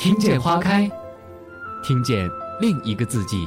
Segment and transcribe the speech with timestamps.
[0.00, 0.90] 听见花开，
[1.82, 2.26] 听见
[2.58, 3.46] 另一个自己。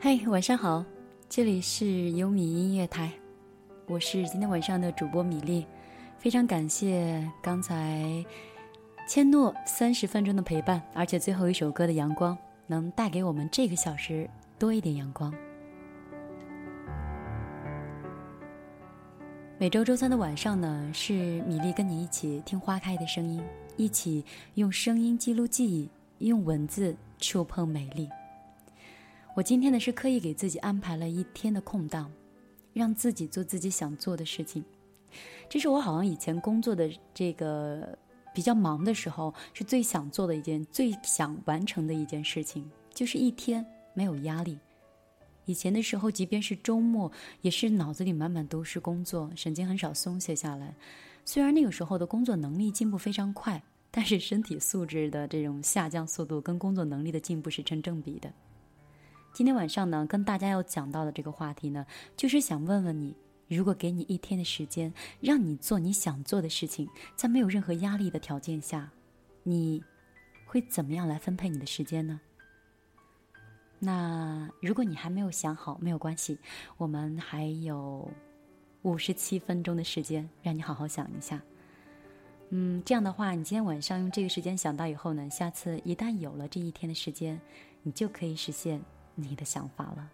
[0.00, 0.84] 嘿，晚上好，
[1.28, 3.12] 这里是优米音乐台，
[3.86, 5.64] 我是今天晚上的主播米粒，
[6.18, 8.24] 非常感谢刚才。
[9.08, 12.38] 千诺三十分钟的陪伴，而且最后一首歌的阳光
[12.68, 15.34] 能带给我们这个小时多一点阳光。
[19.58, 23.42] 每周周三的晚上呢，是米粒跟你一起听花开的声音，
[23.76, 28.08] 一起用声音记录记忆，用文字触碰美丽。
[29.34, 32.08] 我今天呢是刻意给自己安排了一天的空档，
[32.72, 34.64] 让自己做自己想做的事情。
[35.48, 37.98] 这是我好像以前工作的这个。
[38.32, 44.58] 比较忙的时候，是最想做的一件、最想完成的一件事情，就是一天没有压力。
[45.46, 50.74] 以前的时候，即便是周末，也是脑子里满满都是工作，神经很少松懈下来。
[51.24, 58.32] 虽然那个时候的工作能力进步非常快，但是身体素质的这种下降速度跟工作能力的进步是成正比的。
[59.32, 61.84] 今天晚上呢，跟大家要讲到的这个话题呢，
[62.16, 63.14] 就是想问问你。
[63.56, 68.90] 如果给你一天的时间，让你做你想做的事情，在没有任何压力的条件下，
[69.42, 69.82] 你
[70.46, 72.20] 会怎么样来分配你的时间呢？
[73.78, 76.38] 那如果你还没有想好，没有关系，
[76.76, 78.10] 我们还有
[78.82, 81.40] 五十七分钟的时间，让你好好想一下。
[82.50, 87.40] 嗯，这样的话，你今天晚上用这个时间想到以后呢，下次一旦有了这一天的时间，
[87.82, 88.82] 你就可以实现
[89.14, 90.10] 你的想法了。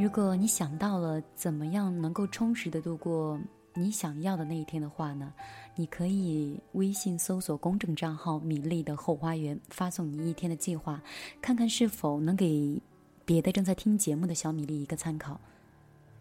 [0.00, 3.38] 如果你想到了怎么样能够充实的度过
[3.74, 5.30] 你想要的那一天的话呢，
[5.76, 11.02] 你可以微信搜索公众账号“米粒的后花园”，发送你一天的计划，
[11.42, 12.80] 看看是否能给
[13.26, 15.38] 别的正在听节目的小米粒一个参考。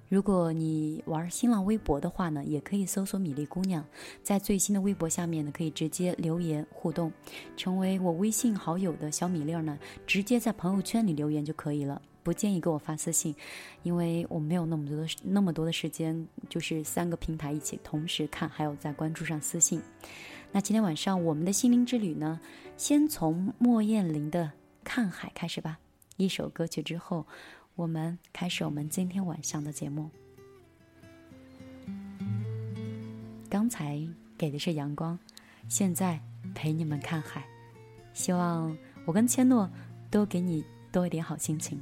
[0.09, 3.81] 如果你玩新浪微博的话呢，也可以搜索“米粒姑娘”，
[4.21, 7.09] 在最新的微博下面呢，可以直接留言互动，
[7.55, 12.01] 成为我微信好友的小米粒儿呢，直接在朋友圈里留言就可以了。
[12.29, 13.35] 不建议给我发私信，
[13.81, 19.81] 因为我没有那么多的那么多的时间，就是三个平台一起同时看，还有在关注上私信。
[20.51, 22.39] 那今天晚上我们的心灵之旅呢，
[22.77, 24.45] 先从莫艳玲的
[24.83, 25.79] 《看海》开始吧。
[26.17, 27.25] 一首歌曲之后，
[27.73, 30.11] 我们开始我们今天晚上的节目。
[33.49, 34.07] 刚才
[34.37, 35.17] 给的是阳光，
[35.67, 36.21] 现在
[36.53, 37.43] 陪你们看海。
[38.13, 39.67] 希望我跟千诺
[40.11, 41.81] 都给你多一点好心情。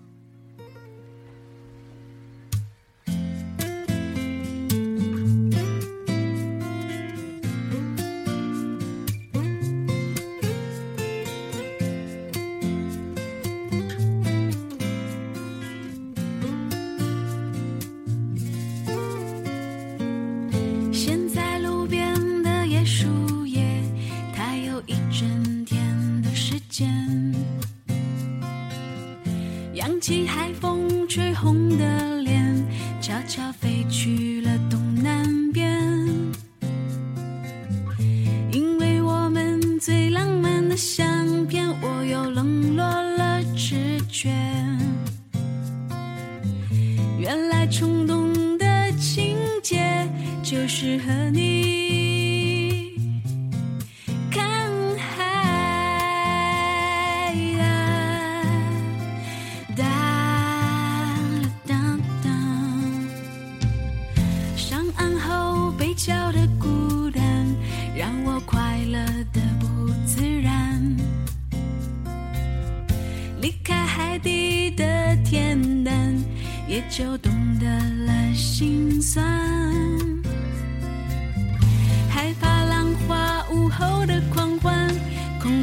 [47.69, 50.07] 冲动的情节
[50.41, 51.47] 就是和你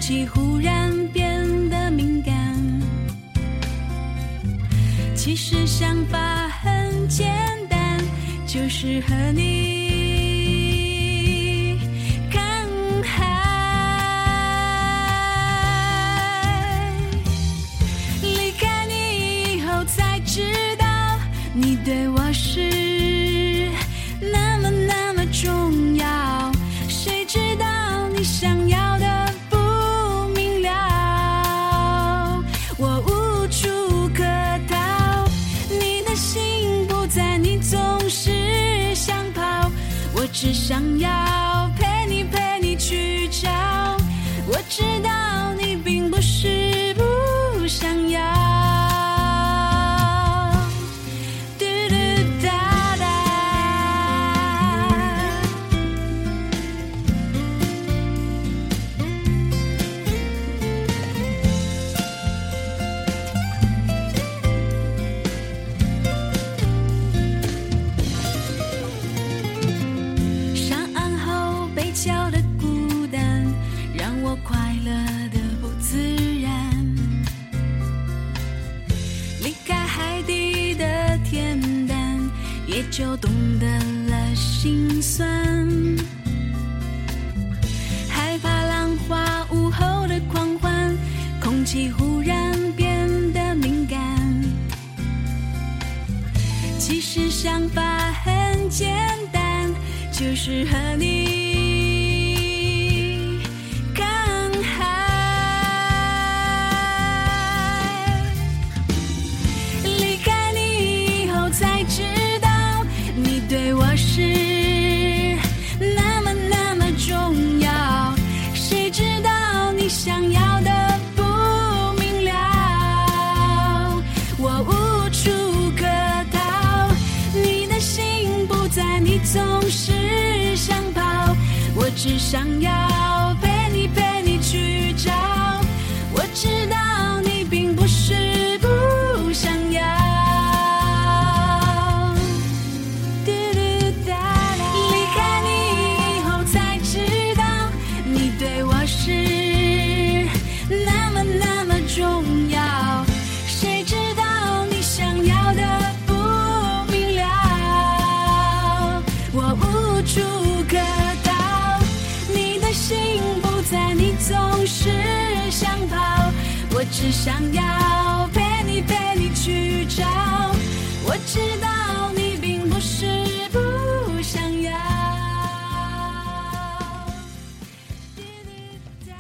[0.07, 1.25] 气忽然变
[1.71, 2.35] 得敏感。
[5.15, 7.27] 其实想法很简
[7.71, 7.99] 单，
[8.47, 9.54] 就是和你。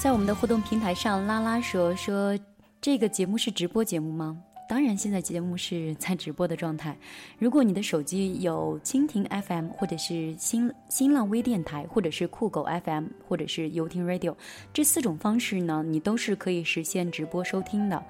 [0.05, 2.39] 在我们的互动平台上，拉拉说说
[2.79, 4.37] 这个节目是直播节目吗？
[4.69, 6.95] 当然，现在节目是在直播的状态。
[7.39, 14.35] 如果你的手机有蜻蜓 FM，或者是新新浪微电台，或者是酷狗 FM，或者是游听 Radio，
[14.75, 18.05] 这四种方式呢，你都是可以实现直播收听的。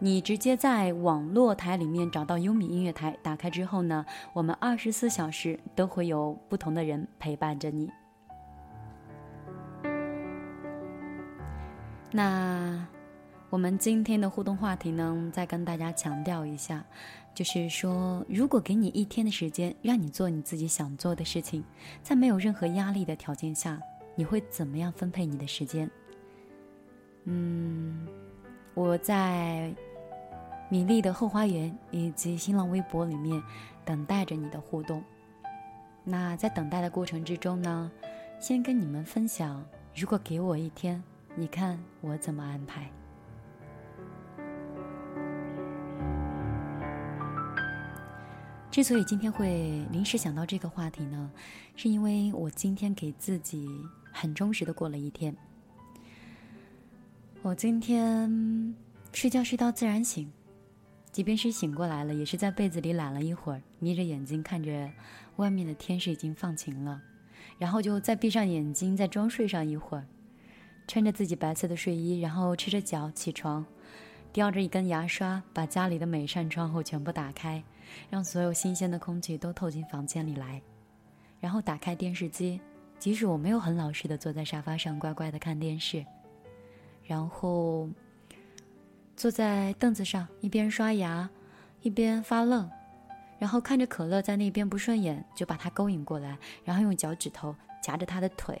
[0.00, 7.88] 你直接在网络台里面找到优米音乐台，打开之后呢，我们二十四小时都会有不同的人陪伴着你。
[12.10, 12.86] 那
[13.50, 16.84] 我们今天的互动话题呢，再跟大家强调一下，
[17.34, 21.62] 就是说，如果给你一天的时间，让你做你自己想做的事情，
[22.02, 23.78] 在没有任何压力的条件下，
[24.14, 25.90] 你会怎么样分配你的时间？
[27.24, 28.06] 嗯，
[28.72, 29.74] 我在
[30.70, 33.42] 米粒的后花园以及新浪微博里面
[33.84, 35.02] 等待着你的互动。
[36.04, 37.90] 那在等待的过程之中呢，
[38.40, 39.62] 先跟你们分享，
[39.94, 41.02] 如果给我一天。
[41.38, 42.90] 你看我怎么安排？
[48.72, 51.30] 之所以今天会临时想到这个话题呢，
[51.76, 53.68] 是因为我今天给自己
[54.10, 55.32] 很充实的过了一天。
[57.40, 58.74] 我今天
[59.12, 60.28] 睡觉睡到自然醒，
[61.12, 64.90] 即便是醒过来了，也是在被子里懒了一会儿，眯着眼睛看着
[65.36, 67.00] 外面的天是已经放晴了，
[67.58, 70.04] 然后就再闭上眼睛，再装睡上一会儿。
[70.88, 73.64] 穿着自己白色的睡衣，然后赤着脚起床，
[74.32, 77.62] 叼着一根牙刷，把家里的每扇窗户全部打开，
[78.08, 80.60] 让所有新鲜的空气都透进房间里来。
[81.40, 82.58] 然后打开电视机，
[82.98, 86.04] 即使我没有很老实的坐在沙发上乖乖的看电视，
[87.04, 87.88] 然后
[89.14, 91.28] 坐在凳子上一边刷牙，
[91.82, 92.68] 一边发愣，
[93.38, 98.60] 然后看着可乐在那边不顺眼，就把他勾引过来，然后用脚趾头夹着他的腿，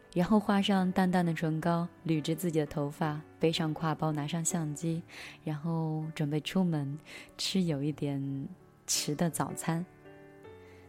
[0.13, 5.01] 然后画上淡淡的唇膏，捋着自己的头发，背上挎包，拿上相机，
[5.43, 6.99] 然后准备出门
[7.37, 8.47] 吃有一点
[8.85, 9.85] 迟的早餐。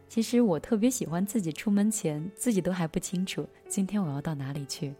[0.09, 4.93] 其实我特别喜欢自己出门前自己都还不清楚今天我要到哪里去。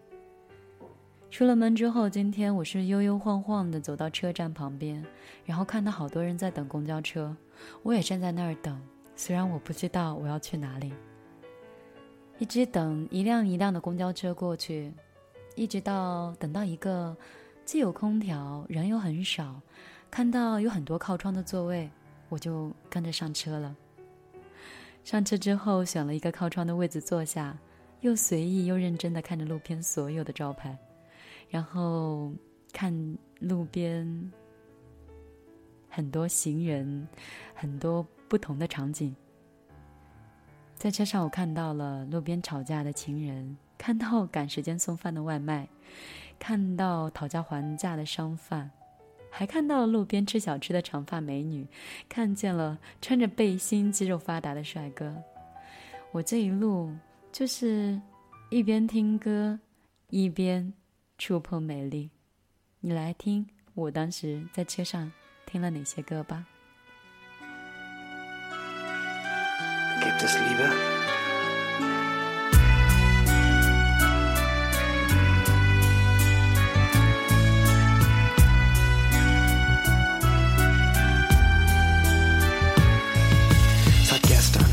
[1.30, 5.04] 出了门之后，今天我是悠悠晃晃的走到车站旁边，
[5.46, 7.36] 然后看到好多人在等公交车，
[7.82, 8.80] 我也站在那儿等。
[9.16, 10.94] 虽然我不知道我要去哪里，
[12.40, 14.92] 一直等一辆一辆的公交车过去，
[15.56, 17.16] 一直到等到一个
[17.64, 19.62] 既有空调，人又很少，
[20.12, 21.90] 看到有很多靠窗的座位，
[22.30, 23.76] 我就跟着上车了。
[25.04, 27.58] 上车之后，选了一个靠窗的位子坐下，
[28.02, 30.78] 又随意又认真的看着路边所有的招牌。
[31.50, 32.32] 然后
[32.72, 34.32] 看路边
[35.88, 37.08] 很多行人，
[37.54, 39.16] 很多不同的场景。
[40.84, 45.66] 在车上，我看到了路边吵架的情人，看到赶时间送饭的外卖，
[46.38, 48.70] 看到讨价还价的商贩，
[49.30, 51.66] 还看到了路边吃小吃的长发美女，
[52.10, 55.16] 看见了穿着背心、肌肉发达的帅哥。
[56.12, 56.94] 我这一路
[57.32, 57.98] 就是
[58.50, 59.58] 一边听歌，
[60.10, 60.74] 一边。
[61.18, 62.10] 触碰美丽，
[62.82, 65.10] 你来听我当时在车上
[65.46, 66.46] 听了哪些歌吧。
[70.20, 70.70] Gibt Liebe?
[84.06, 84.66] Seit gestern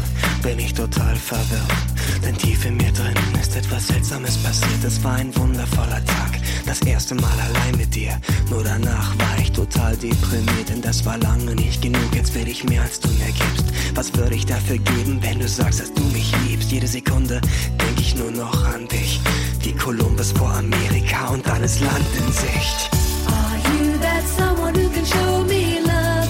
[0.43, 1.90] bin ich total verwirrt.
[2.23, 4.85] Denn tief in mir drin ist etwas Seltsames passiert.
[4.85, 6.39] Es war ein wundervoller Tag.
[6.67, 8.21] Das erste Mal allein mit dir.
[8.51, 10.69] Nur danach war ich total deprimiert.
[10.69, 12.15] Denn das war lange nicht genug.
[12.15, 13.65] Jetzt will ich mehr als du mir gibst.
[13.95, 16.71] Was würde ich dafür geben, wenn du sagst, dass du mich liebst?
[16.71, 17.41] Jede Sekunde
[17.79, 19.21] denk ich nur noch an dich.
[19.63, 22.91] Wie Kolumbus vor Amerika und alles Land in Sicht.
[23.27, 26.29] Are you that someone who can show me love?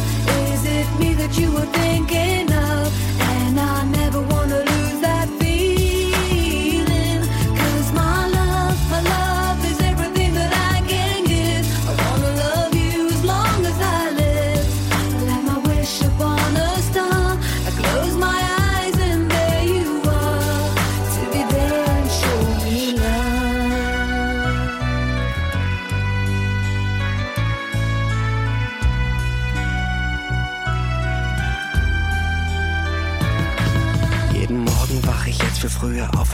[0.55, 2.30] Is it me that you were thinking?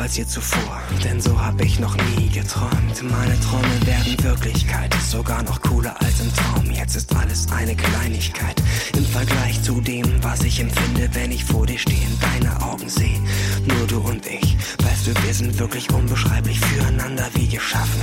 [0.01, 0.81] Als je zuvor.
[1.05, 3.03] Denn so hab ich noch nie geträumt.
[3.03, 6.71] Meine Träume werden Wirklichkeit, sogar noch cooler als im Traum.
[6.71, 8.61] Jetzt ist alles eine Kleinigkeit
[8.97, 13.19] im Vergleich zu dem, was ich empfinde, wenn ich vor dir stehe, deine Augen sehe.
[13.67, 18.03] Nur du und ich, weißt du, wir sind wirklich unbeschreiblich füreinander wie geschaffen.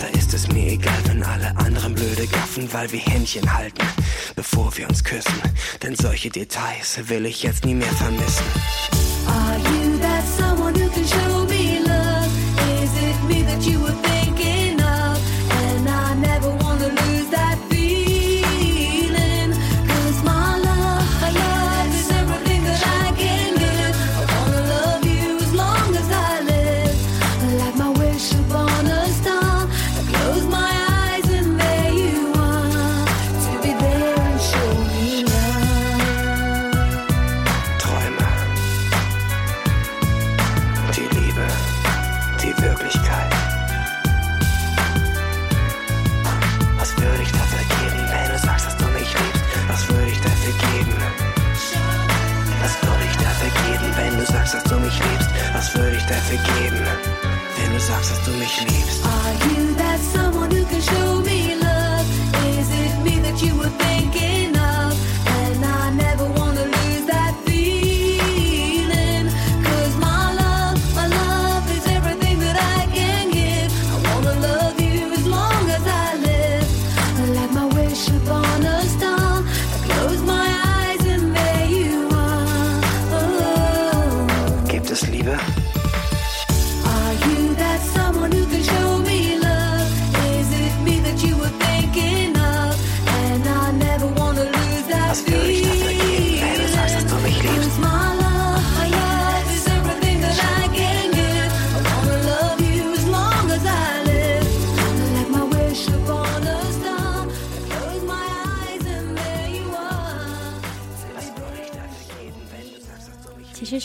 [0.00, 3.86] Da ist es mir egal, wenn alle anderen blöde gaffen, weil wir Händchen halten,
[4.36, 5.40] bevor wir uns küssen.
[5.82, 9.17] Denn solche Details will ich jetzt nie mehr vermissen.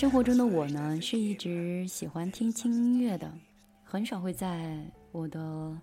[0.04, 3.34] 生活中的我呢，是一直喜欢听轻音乐的，
[3.86, 4.78] 很少会在
[5.14, 5.80] 我的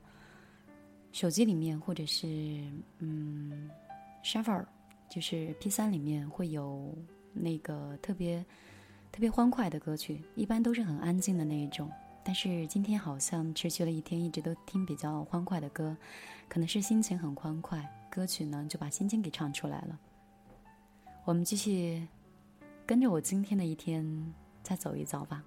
[1.11, 2.27] 手机里面或者是
[2.99, 3.71] 嗯
[4.23, 4.67] s h u f f l e
[5.09, 6.95] 就是 P 3里面会有
[7.33, 8.45] 那个特别
[9.11, 11.91] 特别欢快的歌曲，一般都是很安静的那一种。
[12.23, 15.97] 但是今天好像持续了一天，一直都听比较欢快的歌，
[16.47, 19.99] 可能是心情很欢快，歌曲呢就把心情给唱出来了。
[21.25, 22.07] 我们继续
[22.91, 24.05] 跟着我今天的一天
[24.65, 25.41] 再走一遭吧。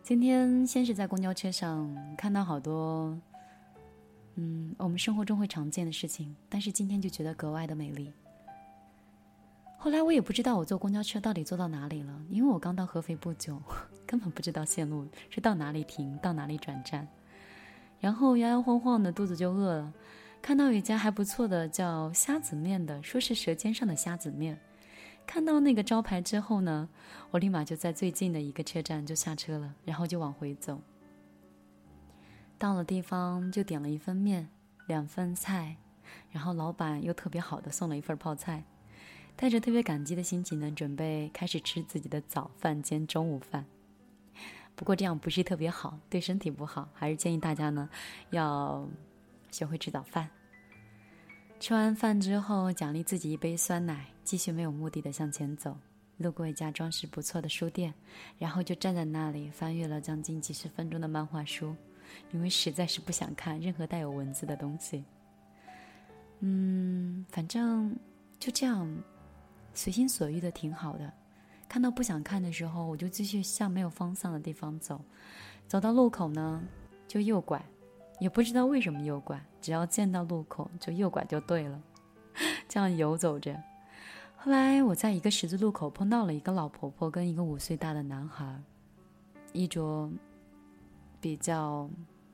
[0.00, 3.18] 今天先是在公交车上看到好多，
[4.36, 8.12] 嗯，我们生活中会常见的事情，但是今天就觉得格外的美丽。
[9.76, 13.60] 后来我也不知道我坐公交车到底坐到哪里了，因为我刚到合肥不久，
[14.06, 17.08] 根本不知道线路是到哪里停，到哪里转站。
[17.98, 19.92] 然后摇摇晃晃的，肚子就饿了。
[20.40, 24.56] 看到有一家还不错的叫虾子面的，说是舌尖上的虾子面。
[25.28, 26.88] 看到那个招牌之后呢，
[27.30, 30.80] 我立马就在最近的一个车站就下车了，然后就往回走。
[32.56, 34.48] 到了地方就点了一份面，
[34.86, 35.76] 两份菜，
[36.30, 38.64] 然后老板又特别好的送了一份泡菜。
[39.36, 43.66] 带着特别感激的心情呢，准备开始吃自己的早饭兼中午饭。
[44.74, 47.90] 不过这样不是特别好，对身体不好，还是建议大家呢
[48.30, 48.88] 要
[49.50, 50.30] 学会吃早饭。
[51.60, 55.76] 吃完饭之后，奖励自己一杯酸奶，继续没有目的的向前走。
[56.18, 57.92] 路过一家装饰不错的书店，
[58.38, 61.74] 然后就站在那里翻阅了将近几十分钟的漫画书，
[62.32, 65.04] 因为实在是不想看任何带有文字的东西。
[66.40, 67.96] 嗯，反正
[68.38, 68.88] 就这样。
[69.74, 71.12] 随心所欲的挺好的，
[71.68, 75.00] 看到不想看的时候，我就继续向没有方向的地方走，
[75.68, 76.60] 走到路口呢，
[77.06, 77.64] 就右拐，
[78.18, 81.78] 也不知道为什么右拐，只要见到路口就右拐就对了，
[82.66, 83.54] 这样游走着。
[84.34, 88.58] 后来我在一个十字路口碰到了一个老婆婆跟一个五岁大的男孩，
[89.52, 90.10] 衣着
[91.20, 91.86] 比较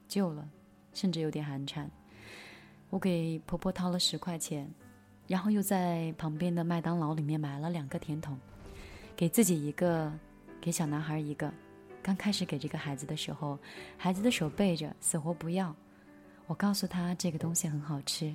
[0.07, 0.49] 旧了，
[0.93, 1.89] 甚至有点寒碜。
[2.89, 4.73] 我给婆婆掏了十块钱。
[5.27, 8.39] 然后又在旁边的麦当劳里面买了两个甜筒，
[9.17, 10.13] 给自己一个，
[10.61, 11.53] 给小男孩一个。
[12.01, 13.59] 刚开始给这个孩子的时候，
[13.99, 15.75] 孩子的手背着，死活不要。
[16.47, 18.35] 我告诉他这个东西很好吃，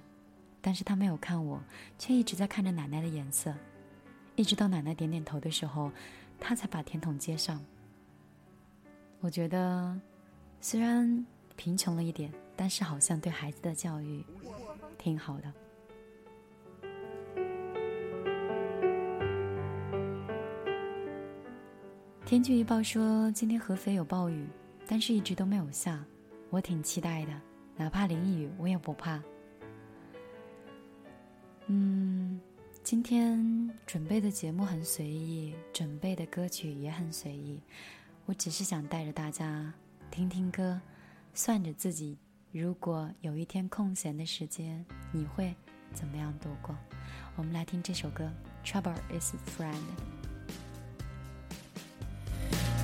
[0.62, 1.62] 但是他没有看我，
[1.98, 3.54] 却一直在看着奶奶的颜色。
[4.36, 5.92] 一直到奶奶点点头的时候，
[6.40, 7.64] 他才把甜筒接上。
[9.20, 10.00] 我觉得，
[10.60, 14.26] 虽然贫穷了一点，但是好像对孩子的教育
[14.98, 15.54] 挺好的。
[22.26, 24.48] 天气预报说今天合肥有暴雨，
[24.88, 26.04] 但是一直都没有下，
[26.50, 27.32] 我挺期待的，
[27.80, 29.24] 哪怕淋雨我也不怕。
[31.68, 32.38] 嗯，
[32.84, 37.58] 今天准备的节目很随意，准备的歌曲也很随意，
[38.26, 39.74] 我只是想带着大家
[40.12, 40.82] 听听歌，
[41.34, 42.18] 算着自己
[42.52, 45.56] 如果有一天空闲的时间，你会
[45.94, 46.76] 怎么样度过？
[47.38, 48.30] 我们来听这首歌
[48.70, 49.74] 《Trouble Is Friend》。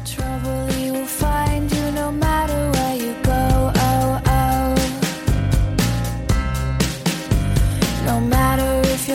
[0.05, 2.44] trouble will find you no matter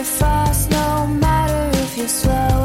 [0.01, 2.60] you're fast, no matter if you're slow.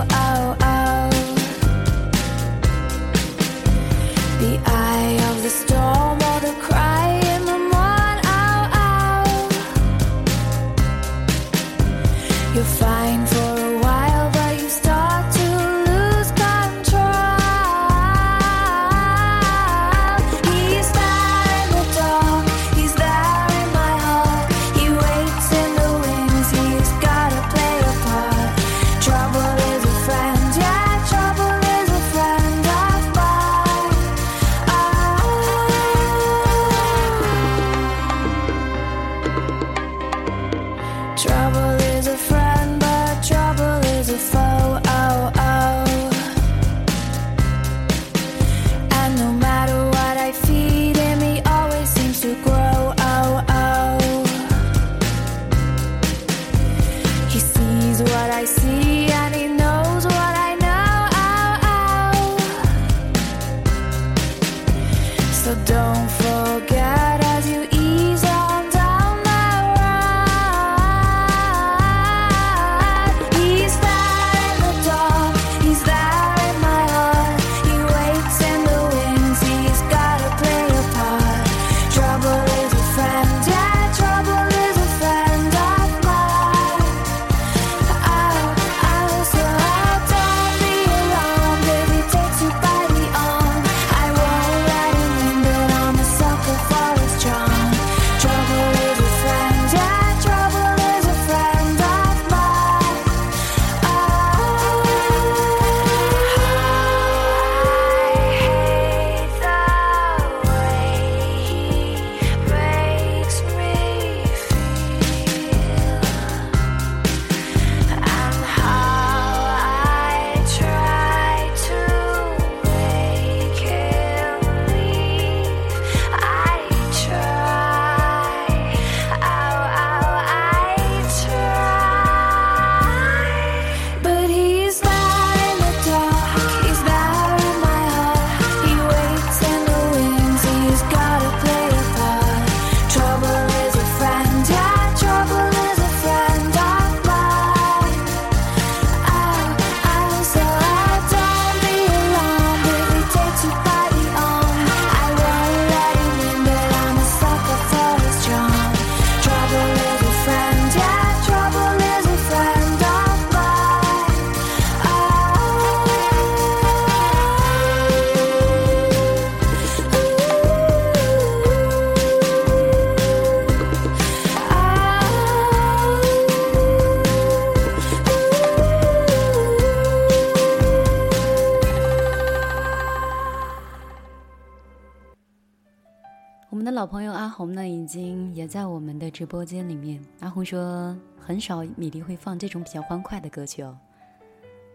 [189.17, 189.99] 直播间里面。
[190.21, 193.75] 阿红说，很少米粒会放这种比较欢快的歌曲哦。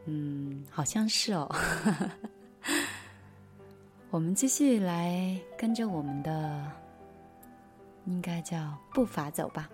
[0.06, 1.48] 嗯，好像是哦。
[4.10, 6.72] 我们继续来跟着我们的，
[8.06, 9.70] 应该叫步伐走吧。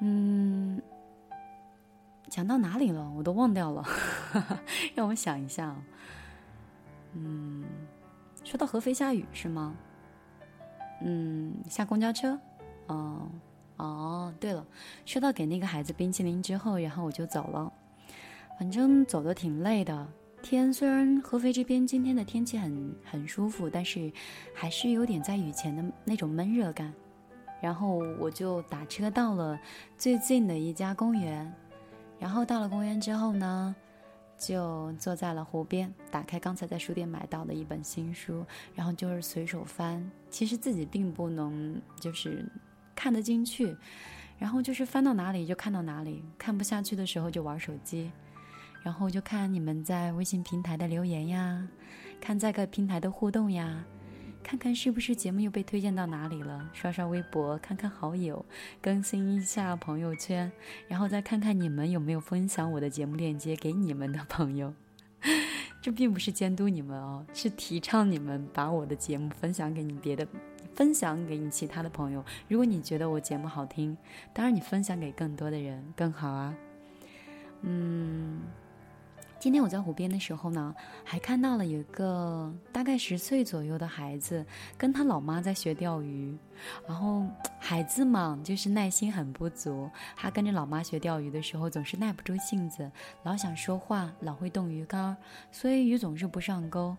[0.00, 0.80] 嗯，
[2.30, 3.12] 讲到哪里了？
[3.14, 3.84] 我都忘掉了，
[4.96, 5.76] 让我想一下。
[7.12, 7.62] 嗯。
[8.42, 9.76] 说到合肥下雨是吗？
[11.00, 12.38] 嗯，下公交车，
[12.86, 13.28] 哦
[13.76, 14.66] 哦，对了，
[15.04, 17.72] 说到给那个孩子冰淇淋之后，然后我就走了，
[18.58, 20.06] 反正走的挺累的。
[20.42, 24.12] 天虽然合肥这边今天的天气很很舒服，但是
[24.54, 26.92] 还是有点在雨前的那种闷热感。
[27.60, 29.58] 然后我就打车到了
[29.96, 31.52] 最近的一家公园，
[32.18, 33.74] 然后到了公园之后呢。
[34.38, 38.44] 就坐在了湖边，打开刚才在书店买到的一本新书，
[38.74, 40.10] 然后就是随手翻。
[40.30, 42.44] 其实自己并不能就是
[42.94, 43.76] 看得进去，
[44.38, 48.10] 然后就是翻到哪里就看到哪里，看不下去的时候就玩手机，
[48.82, 51.66] 然后就看你们在微信平台的留言呀，
[52.20, 53.84] 看在各平台的互动呀。
[54.46, 56.70] 看看是不是节目又被推荐到哪里了？
[56.72, 58.46] 刷刷微博，看看好友，
[58.80, 60.52] 更新一下朋友圈，
[60.86, 64.72] 然后再看看你们有没有分享我的节目链接给你们的朋友。
[65.82, 70.24] 这并不是监督你们哦，是提倡你们把我的节目分享给你别的，
[70.76, 72.24] 分享给你其他的朋友。
[72.46, 73.96] 如果你觉得我节目好听，
[74.32, 76.54] 当然你分享给更多的人更好啊。
[77.62, 78.42] 嗯。
[79.38, 84.44] 今天我在湖边的时候呢，还看到了有一个大概十岁左右的孩子，
[84.78, 86.36] 跟他老妈在学钓鱼。
[86.88, 87.24] 然后
[87.60, 89.90] 孩子嘛，就是耐心很不足。
[90.16, 92.90] 他跟着老妈学钓鱼的时候，总是耐不住性子，
[93.24, 95.14] 老想说话，老会动鱼竿，
[95.52, 96.96] 所以鱼总是不上钩。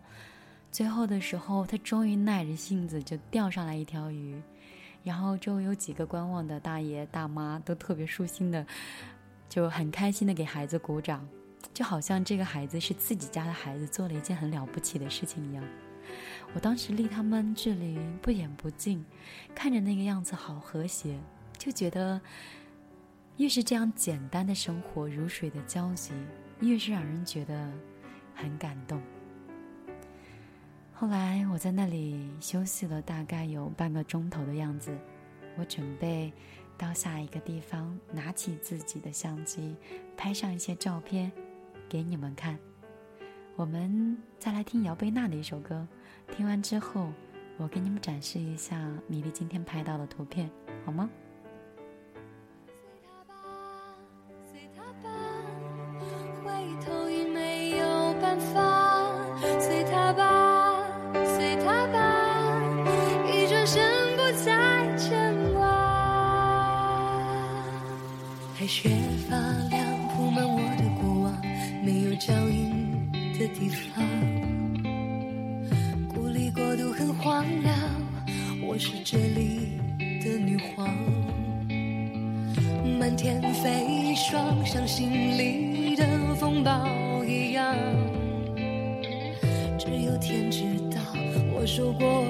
[0.72, 4.40] 最后的时候，他终于耐着性子就钓上来一条鱼。
[5.04, 8.66] 然后周围有几个观望的大爷大妈都特别舒心的，
[9.50, 11.28] 就很开心的给孩子鼓掌。
[11.74, 15.64] 就好像这个孩子是自己家的孩子，做了一件很了不起的事情一样。
[16.54, 19.06] 我当时离他们距离不远不近，
[19.54, 21.20] 看着那个样子好和谐，
[21.58, 22.20] 就觉得
[23.36, 26.14] 越是这样简单的生活，如水的交集，
[26.62, 27.72] 越是让人觉得
[28.34, 29.02] 很感动。
[30.94, 34.98] 后来我在那里休息了大概有半个钟头的样子，
[35.58, 36.34] 我准备
[36.78, 39.76] 到下一个地方，拿起自己的相机，
[40.16, 41.32] 拍上一些照片。
[41.90, 42.58] 给你们看，
[43.56, 45.88] 我们再来听姚贝娜的一首歌。
[46.36, 47.08] 听完之后，
[47.58, 50.50] 我给你们展示一下米粒今天拍到的图片，
[50.86, 51.10] 好吗？
[54.52, 54.84] 随他
[73.48, 74.06] 地方，
[76.10, 77.74] 孤立国度很荒凉，
[78.68, 80.88] 我是这里的女皇。
[83.00, 86.06] 漫天飞霜，像心里的
[86.36, 87.76] 风暴一样，
[89.78, 91.00] 只有天知道
[91.54, 92.26] 我受过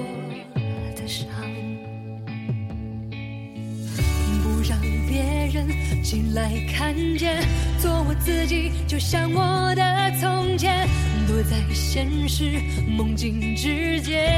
[6.02, 7.44] 进来看见。
[7.80, 10.88] 做我自己，就像我的从前，
[11.28, 14.32] 躲在现实梦境之间，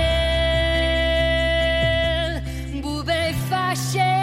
[2.82, 4.19] 不被发现。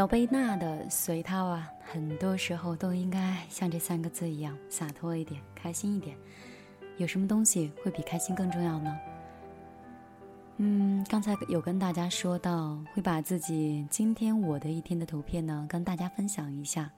[0.00, 6.16] 姚贝娜的随他啊，很多时候都应该像这三个字一样洒脱一点，开心一点。
[6.96, 8.98] 有什么东西会比开心更重要呢？
[10.56, 16.90] 嗯，刚才有跟大家说到，会把自己今天我的一天的图片呢跟大家分享一下。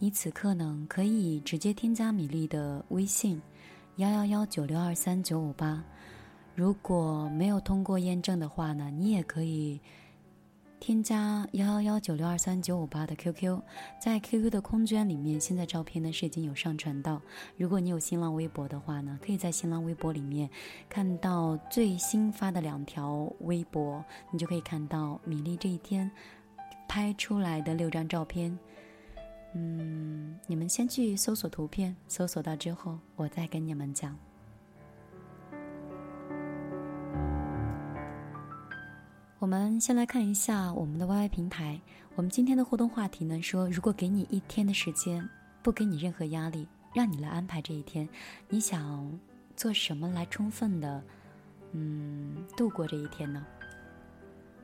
[0.00, 3.40] 你此刻呢可以直接添加米粒的微信，
[3.98, 5.80] 幺幺幺九六二三九五八。
[6.56, 9.80] 如果没有通过验证的话呢，你也可以。
[10.80, 13.60] 添加幺幺幺九六二三九五八的 QQ，
[14.00, 17.20] 在 QQ 的空间里面，现在照片呢是已经有上传到。
[17.56, 20.48] 如果你有新浪微博的话呢，可以在新浪微博里面
[20.88, 26.10] 看到最新发的两条微博，你就可以看到米粒这一天
[26.88, 28.56] 拍出来的六张照片。
[29.54, 34.16] 嗯，你们先去搜索图片，搜索到之后，我再跟你们讲。
[39.40, 41.80] 我们先来看一下我们的 YY 平台。
[42.16, 45.26] 我们今天的互动话题呢，说如果给你一天的时间，
[45.62, 48.08] 不给你任何压力，让你来安排这一天，
[48.48, 49.16] 你想
[49.54, 51.00] 做什么来充分的，
[51.70, 53.46] 嗯，度过这一天呢？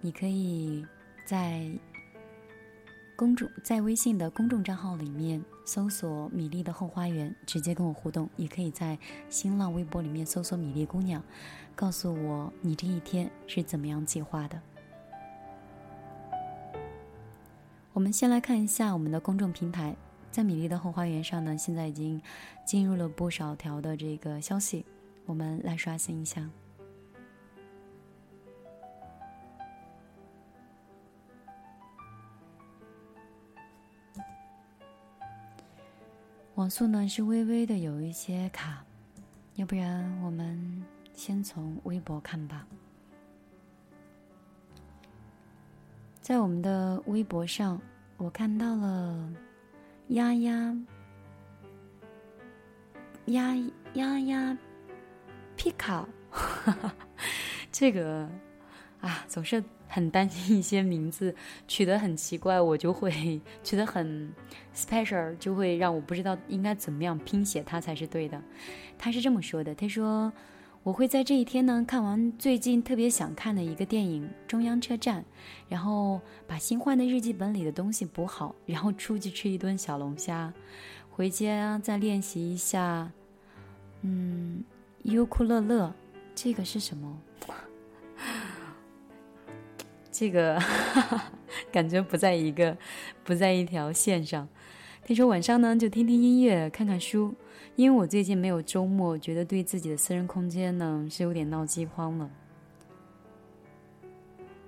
[0.01, 0.85] 你可以
[1.25, 1.71] 在
[3.17, 8.99] 公众在微信的公众账号里面搜索“米粒的后花园”，直接跟我互动；也可以在
[9.29, 11.23] 新浪微博里面搜索“米粒姑娘”。
[11.77, 14.61] 告诉我你这一天是怎么样计划的？
[17.93, 19.95] 我们先来看一下我们的公众平台，
[20.33, 22.21] 在米粒的后花园上呢，现在已经
[22.67, 24.85] 进入了不少条的这个消息，
[25.25, 26.51] 我们来刷新一下。
[36.65, 38.83] 网速呢是微微的有一些卡，
[39.57, 40.83] 要不然我们。
[41.13, 42.67] 先从微博看吧，
[46.23, 47.79] 在我们的微博上，
[48.17, 49.33] 我看到了
[50.09, 50.75] 丫丫
[53.27, 53.55] 丫
[53.93, 54.59] 丫丫
[55.57, 56.09] 皮卡，
[57.71, 58.27] 这个
[59.03, 61.35] 啊，总是很担心一些名字
[61.69, 64.33] 取得很奇怪，我就会取得很
[64.75, 68.41] special，就会让我不知道应该怎么样拼写它才是对的。
[68.99, 70.33] 他是这么说的，他说。
[70.83, 75.23] 我会在这一天呢看完最近特别想看的一个电影《中央车站》，
[75.67, 80.53] 然后把新换的日记本里的东西补好，然后出去吃一顿小龙虾，
[81.09, 83.11] 回家再练习一下，
[84.03, 84.63] 嗯，
[85.05, 85.91] 优酷乐乐，
[86.35, 87.19] 这个是什么？
[90.17, 91.33] 这个哈哈
[91.73, 92.79] 感觉不在一个，
[93.25, 94.49] 不在一条线上。
[95.05, 97.35] 听说晚上呢就听听音乐，看看书。
[97.75, 102.31] 因为我最近没有周末，觉得对自己的私人空间呢是有点闹饥荒了。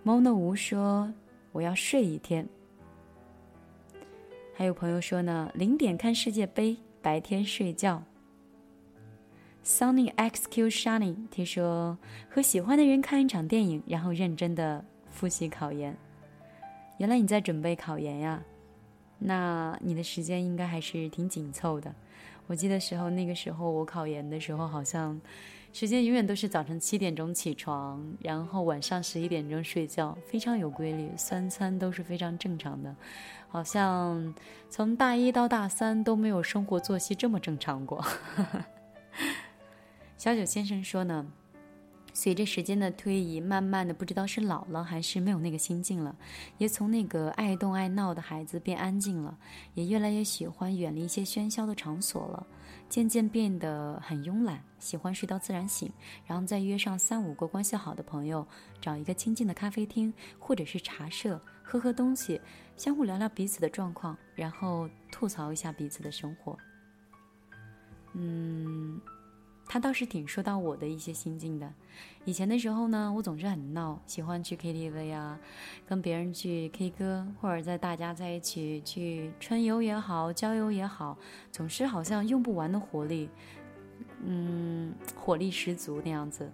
[0.02, 1.14] 猫呢无说
[1.52, 2.48] 我要睡一天。
[4.52, 8.02] 还有朋友说呢，零点看世界杯，白天睡觉。
[9.64, 11.96] Sunny XQ Shining 听说
[12.28, 14.84] 和喜欢的人看一场电影，然后认真的
[15.16, 15.96] 复习考研。
[16.98, 18.42] 原来你在准备考研呀？
[19.18, 21.90] 那你的时间应该还是挺紧凑的。
[22.46, 25.18] 我记得时候，那个时候我考研的时候，好像
[25.72, 32.94] 时间永远都是早晨七点钟起床，然后晚上十一点钟睡觉，非常有规律，三餐都是非常正常的，
[33.48, 34.34] 好像
[34.68, 38.04] 从大一到大三都没有生活作息这么正常过。
[40.18, 41.26] 小九先生说呢。
[42.16, 46.16] 随着时间的推移，慢慢的不知道是老了还是没有那个心境了，
[46.56, 49.36] 也从那个爱动爱闹的孩子变安静了，
[49.74, 52.46] 也越来越喜欢远离一些喧嚣的场所了，
[52.88, 55.92] 渐渐变得很慵懒，喜欢睡到自然醒，
[56.24, 58.48] 然后再约上三五个关系好的朋友，
[58.80, 62.40] 找一个清静的咖啡厅或者是茶社，喝喝东西，
[62.78, 66.56] 相互聊聊彼此的状况，然后吐槽一下彼此的生活。
[68.14, 68.98] 嗯。
[69.66, 71.72] 他倒是挺说到我的一些心境的。
[72.24, 75.38] 以前的时候呢，我总是很闹，喜欢去 KTV 啊，
[75.86, 81.16] 跟别人去 K 歌，或者在大家在一起去春游也好，郊游也好，
[81.52, 83.28] 总是好像用不完的活力，
[84.24, 86.50] 嗯，火力十足那样子。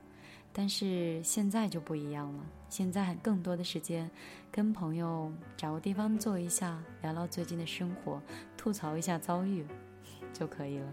[0.55, 4.11] 但是现在就不一样了，现在更多的时间
[4.51, 8.20] 跟朋友找个地方坐一下，聊聊最近的生活，
[8.57, 9.64] 吐槽一下遭遇
[10.35, 10.92] 就可以了。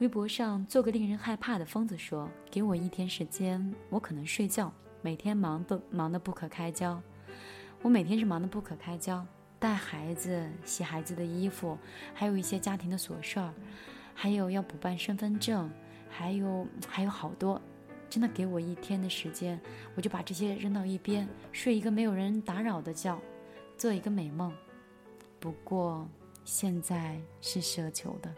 [0.00, 4.72] 微博上做个令人害怕的疯子说：“给我一天时间，我可能睡觉。
[5.00, 7.00] 每天忙的忙得不可开交，
[7.80, 9.24] 我每天是忙得不可开交，
[9.56, 11.78] 带孩子、洗孩子的衣服，
[12.12, 13.54] 还有一些家庭的琐事儿，
[14.14, 15.70] 还有要补办身份证，
[16.10, 17.62] 还有还有好多，
[18.10, 19.60] 真的给我一天的时间，
[19.94, 23.16] 我就把这些扔到一边，睡一个没有人打扰的觉，
[23.76, 24.52] 做一个美梦。
[25.38, 26.08] 不过
[26.44, 28.34] 现在是奢求的。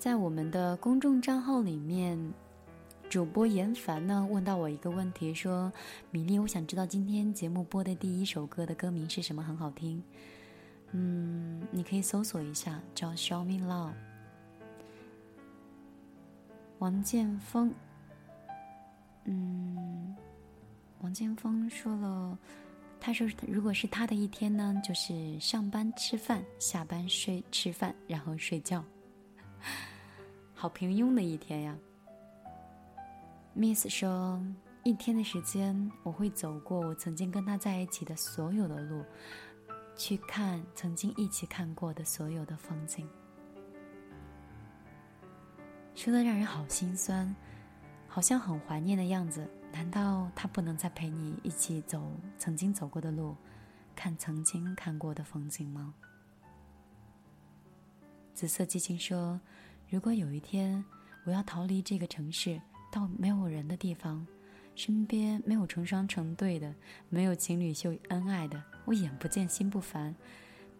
[0.00, 2.18] 在我们的公众账号里面，
[3.10, 5.70] 主播严凡呢问到我一个问题，说
[6.10, 10.02] ：“米粒，我想知道今天节目播的第一首歌的歌名是什么，很好听。”
[10.92, 13.90] 嗯，你可以搜索一下，叫《Show Me Love》。
[16.78, 17.70] 王建峰，
[19.24, 20.16] 嗯，
[21.02, 22.38] 王建峰说了，
[22.98, 28.82] 他说如果是他的一天呢，就是上班吃饭，下班睡吃饭，然后睡觉。
[30.60, 31.74] 好平庸的一天呀。
[33.56, 34.38] Miss 说，
[34.84, 39.02] 一天的时间，我会走过我曾经跟他在一起的所有的路。
[39.96, 43.08] 去看曾经一起看过的所有的风景，
[45.94, 47.34] 说的让人好心酸，
[48.06, 49.48] 好像很怀念的样子。
[49.72, 53.34] 难道他不能再陪你一起走曾经走过的路，
[53.96, 55.94] 看曾经看过的风景吗？
[58.34, 59.38] 紫色激情说
[59.90, 60.82] ：“如果有一天
[61.24, 62.60] 我要逃离这个城市，
[62.90, 64.26] 到没有人的地方。”
[64.76, 66.74] 身边没有成双成对的，
[67.10, 70.14] 没有情侣秀恩爱的，我眼不见心不烦，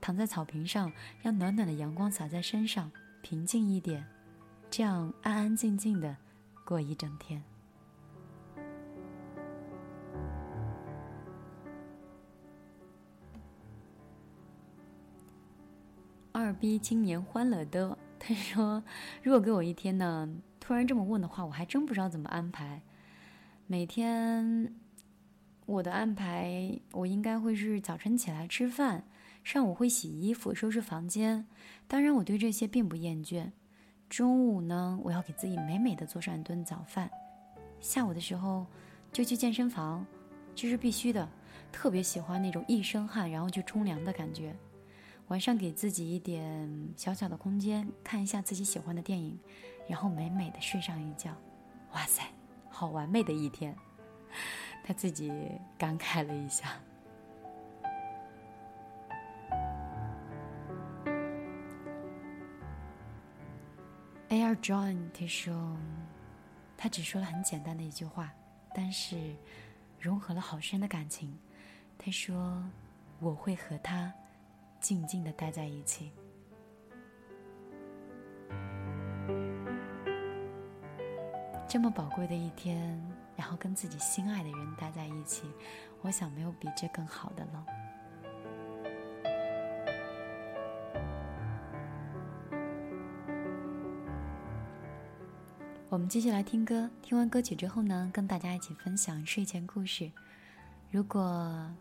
[0.01, 0.91] 躺在草坪上，
[1.21, 2.91] 让暖暖的阳光洒在身上，
[3.21, 4.07] 平静一点，
[4.71, 6.17] 这样安安静静的
[6.65, 7.43] 过一整天。
[16.33, 17.99] 二逼青年欢乐的，
[18.31, 18.81] 他 说
[19.25, 20.29] ：“如果给我一天呢？
[20.61, 22.81] 突然这么问的话，我还真不知道怎么安排。”
[23.67, 24.73] 每天，
[25.67, 29.03] 我的安排，我应该会是早晨起来吃饭，
[29.43, 31.45] 上午会洗衣服、收拾房间。
[31.89, 33.51] 当然，我对这些并不厌倦。
[34.09, 37.11] 中午呢，我要给自己美美的做上一顿早饭。
[37.81, 38.65] 下午的时候，
[39.11, 40.07] 就去健身房，
[40.55, 41.29] 这是必须的。
[41.73, 44.55] 特别喜欢那种一身汗然后去冲凉的感觉。
[45.31, 49.39] 晚上给自己一点小小的空间，看一下自己喜欢的电影，
[49.87, 51.31] 然后美美的睡上一觉。
[51.93, 52.25] 哇塞！
[52.69, 53.73] 好完美的一天，
[54.83, 55.33] 他自己
[55.79, 56.73] 感慨了一下。
[64.31, 65.77] Air John 他说，
[66.77, 68.33] 他只说了很简单的一句话，
[68.75, 69.37] 但是
[70.01, 71.39] 融合了好深的感情。
[71.97, 72.61] 他说
[73.21, 74.13] ：“我会和他
[74.81, 76.11] 静静的待在一起。”
[81.69, 83.01] 这么宝贵的一天，
[83.37, 85.49] 然后跟自己心爱的人待在一起，
[86.03, 87.65] 我想没有比这更好的了。
[95.89, 100.11] 我们继续来听歌，听完歌曲之后呢，跟大家一起分享睡前故事。
[100.91, 101.73] 如果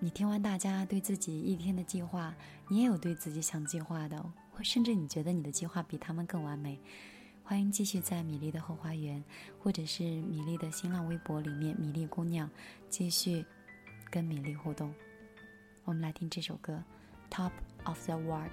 [0.00, 2.32] 你听完大家对自己一天的计划，
[2.68, 4.16] 你也有对自己想计划的，
[4.52, 6.78] 或甚至你觉得你的计划比他们更完美。
[7.42, 9.22] 欢迎继续在米粒的后花园，
[9.58, 12.48] 或者是米粒的新浪微博里面，米粒姑娘
[12.88, 13.44] 继续
[14.08, 14.94] 跟米粒互动。
[15.84, 16.80] 我们来听这首歌
[17.34, 17.50] 《Top
[17.82, 18.52] of the World》。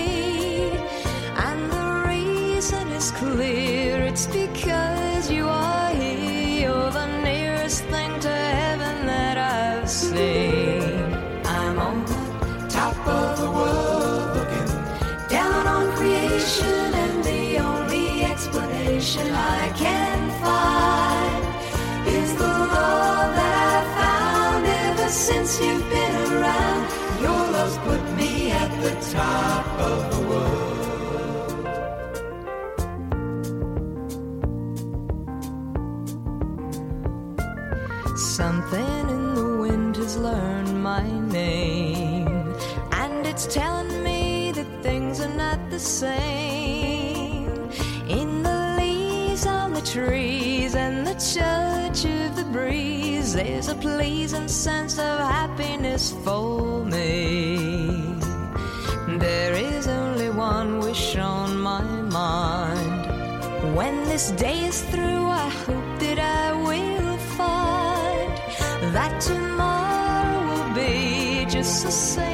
[3.21, 6.61] Clear it's because you are here.
[6.65, 11.13] You're the nearest thing to heaven that I've seen.
[11.45, 12.21] I'm on the
[12.67, 14.71] top of the world looking
[15.29, 19.27] down on creation, and the only explanation
[19.59, 21.43] I can find
[22.17, 26.83] is the love that I've found ever since you've been around.
[27.21, 29.60] Your love's put me at the top
[48.07, 54.47] In the leaves on the trees and the touch of the breeze, there's a pleasing
[54.47, 58.15] sense of happiness for me.
[59.07, 63.75] There is only one wish on my mind.
[63.75, 68.31] When this day is through, I hope that I will find
[68.93, 72.30] that tomorrow will be just the same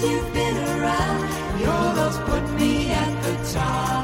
[0.00, 1.60] since you've been around.
[1.60, 3.99] Your love's put me at the top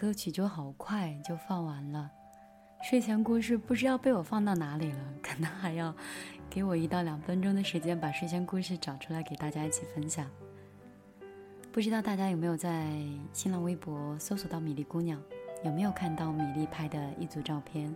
[0.00, 2.08] 歌曲就好快就放完了。
[2.84, 5.92] 睡前故事不知道被我放到哪里了，可能还要
[6.48, 10.30] 给我一到两分钟的时间把睡前故事找出来给大家一起分享。
[11.72, 12.92] 不知道大家有没有在
[13.32, 15.20] 新浪微博搜索到米粒姑娘，
[15.64, 17.92] 有没有看到米粒拍的一组照片，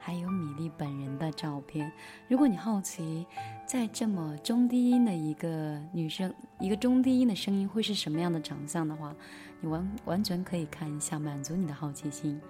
[0.00, 1.92] 还有米粒本人的照片？
[2.26, 3.24] 如果你好奇，
[3.64, 9.14] 在这么中低音的一个女生，一个中低音的声音会是什么样的长相的话，
[9.60, 12.40] 你完完全可以看一下，满足你的好奇心。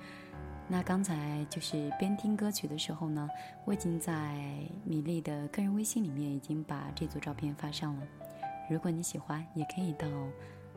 [0.69, 3.29] 那刚才就是边听歌曲的时候呢，
[3.65, 4.35] 我已经在
[4.85, 8.03] 米粒的个人微信里面已经把这组照片发上了。
[8.69, 10.07] 如果你喜欢，也可以到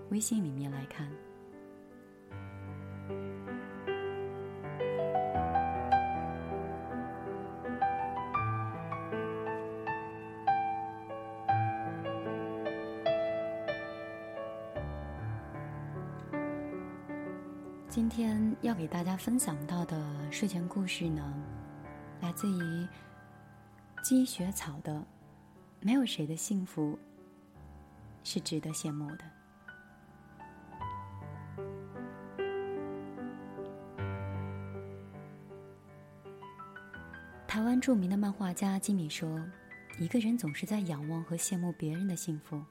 [0.09, 1.09] 微信里面来看。
[18.22, 19.99] 今天要给大家分享到的
[20.32, 21.34] 睡前故事呢，
[22.22, 22.88] 来自于
[24.03, 25.03] 积雪草的。
[25.80, 26.99] 没有谁的幸福
[28.24, 29.24] 是值得羡慕的。
[37.47, 39.43] 台湾著名的漫画家金米说
[39.97, 42.63] ：“一个人总是在仰望和羡慕别人的幸福，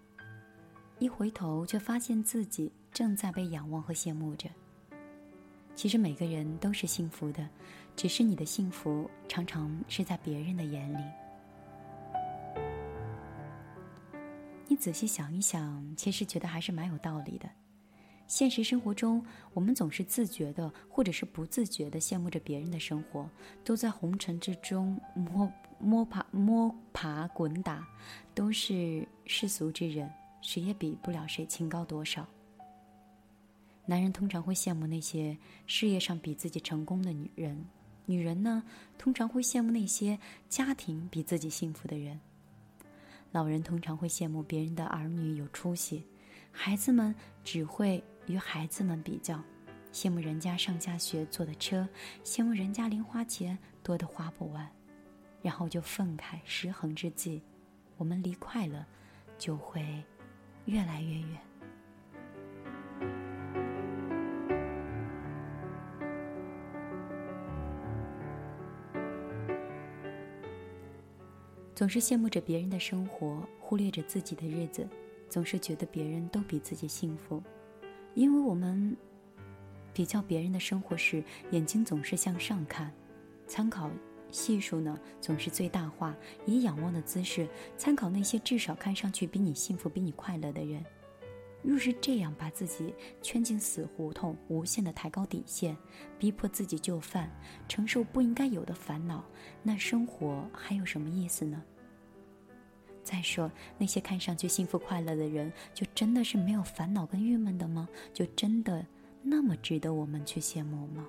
[1.01, 4.48] 一回头却发现自己正在被仰望和羡慕着。”
[5.81, 7.49] 其实每个人都是幸福的，
[7.97, 11.03] 只是你的幸福常常是在别人的眼里。
[14.68, 17.49] 你仔细想一想，其实觉得还是蛮有道理的。
[18.26, 19.24] 现实生活中，
[19.55, 23.26] 我们总是自觉的，或者是不自觉的羡慕着别人的生活，
[23.64, 27.89] 都在红尘之中摸摸爬摸爬滚打，
[28.35, 30.12] 都是世俗之人，
[30.43, 32.28] 谁也比不了谁清高多少。
[33.91, 35.36] 男人通常会羡慕那些
[35.66, 37.66] 事业上比自己成功的女人，
[38.07, 38.62] 女人呢，
[38.97, 40.16] 通常会羡慕那些
[40.49, 42.20] 家庭比自己幸福的人。
[43.32, 46.07] 老人通常会羡慕别人的儿女有出息，
[46.53, 47.12] 孩子们
[47.43, 49.43] 只会与孩子们比较，
[49.93, 51.88] 羡慕人家上下学坐的车，
[52.22, 54.70] 羡慕人家零花钱多得花不完，
[55.43, 57.43] 然后就愤慨失衡之际，
[57.97, 58.86] 我们离快乐
[59.36, 60.01] 就会
[60.66, 61.49] 越来越远。
[71.81, 74.87] 总是羡慕着别人的生活，忽略着自己的日子，
[75.31, 77.43] 总是觉得别人都比自己幸福，
[78.12, 78.95] 因为我们
[79.91, 82.93] 比较别人的生活时，眼睛总是向上看，
[83.47, 83.91] 参考
[84.31, 86.14] 系数呢总是最大化，
[86.45, 90.85] 以仰望的姿势参考那些至少看上去比你幸福、比你快乐的人。
[91.62, 95.76] 若是这样把自己圈进死胡同，无限的抬高底线，
[96.18, 97.30] 逼迫自己就范，
[97.68, 99.22] 承受不应该有的烦恼，
[99.62, 101.62] 那生活还有什么意思呢？
[103.02, 107.88] 再说，那些看上去幸福快乐的人，就真的是没有烦恼跟郁闷的吗？
[108.14, 108.86] 就真的
[109.22, 111.06] 那么值得我们去羡慕吗？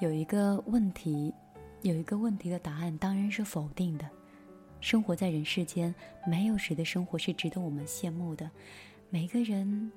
[0.00, 1.32] 有一个问题，
[1.82, 4.10] 有一个问题的答案当然是否定的。
[4.84, 5.94] 生活在人世间，
[6.26, 8.50] 没有谁的生活是值得我们羡慕的。
[9.08, 9.90] 每个人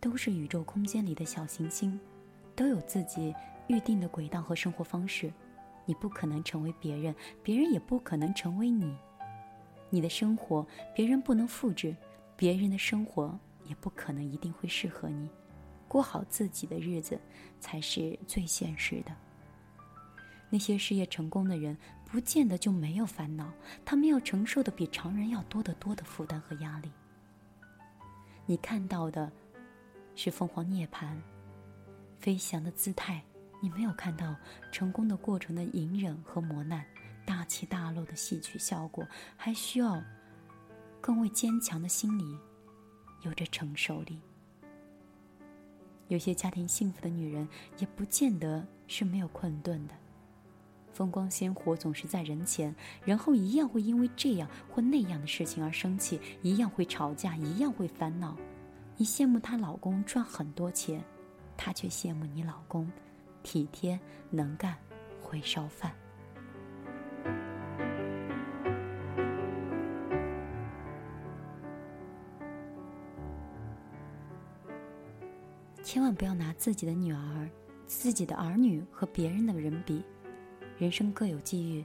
[0.00, 2.00] 都是宇宙空间里的小行星，
[2.56, 3.32] 都有自己
[3.68, 5.32] 预定的轨道和生活方式，
[5.86, 8.92] 你不可能成为别人，别人也不可能成为你。
[9.88, 11.94] 你的生活别人不能复制，
[12.36, 13.38] 别人的生活
[13.68, 15.30] 也不可能一定会适合你。
[15.86, 17.16] 过好自己的日子
[17.60, 19.14] 才是最现实的。
[20.50, 21.74] 那些事业成功的人，
[22.12, 23.50] 不见得就没有烦恼，
[23.86, 26.92] 他们要承受的比常人要多得多的负担和压力。
[28.44, 29.32] 你看到的
[30.14, 31.16] 是凤凰涅槃、
[32.20, 33.22] 飞翔的姿态，
[33.62, 34.36] 你没有看到
[34.70, 36.84] 成功的过程的隐忍和磨难。
[37.24, 40.02] 大起大落的戏曲效果，还需要
[41.00, 42.38] 更为坚强的心理
[43.22, 44.20] 有着承受力。
[46.08, 47.48] 有些家庭幸福的女人，
[47.78, 49.94] 也不见得是没有困顿的。
[50.92, 52.74] 风光鲜活总是在人前，
[53.04, 58.36] 然后一样会因为这样或那样的事情而生气，一样会吵架，一样会烦恼。
[58.96, 61.02] 你羡慕她老公赚很多钱，
[61.56, 62.90] 她却羡慕你老公
[63.42, 63.98] 体贴
[64.30, 64.76] 能干，
[65.20, 65.90] 会烧饭。
[75.82, 77.50] 千万不要拿自己的女儿、
[77.86, 80.02] 自己的儿女和别人的人比。
[80.82, 81.84] 人生各有际遇，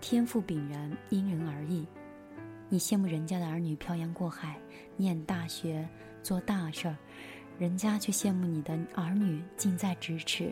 [0.00, 1.86] 天赋炳然，因人而异。
[2.70, 4.58] 你羡慕人家的儿女漂洋过海
[4.96, 5.86] 念大学
[6.22, 6.96] 做大事儿，
[7.58, 10.50] 人家却羡慕你的儿女近在咫尺，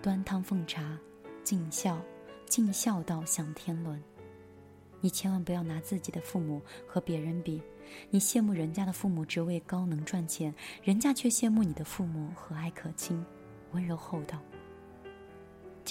[0.00, 0.96] 端汤奉茶，
[1.42, 2.00] 尽孝，
[2.46, 4.00] 尽孝道享天伦。
[5.00, 7.60] 你千万不要拿自己的父母和别人比。
[8.08, 13.20] 你羡慕人家的父母职位高能赚钱，人家却羡慕你的父母和蔼可亲、
[13.72, 14.40] 温柔厚道。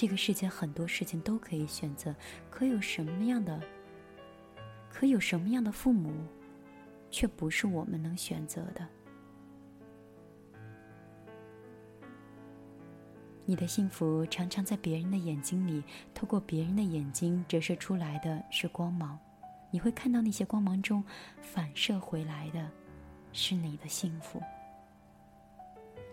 [0.00, 2.16] 这个世界很多事情都可以选择，
[2.48, 3.60] 可有什么样的？
[4.88, 6.10] 可有什么样的父母，
[7.10, 8.88] 却不是我们能选择的？
[13.44, 15.84] 你的幸福常常在别人的眼睛里，
[16.14, 19.18] 透过别人的眼睛折射出来的是光芒。
[19.70, 21.04] 你会看到那些光芒中
[21.42, 22.70] 反射回来的，
[23.34, 24.40] 是你的幸福。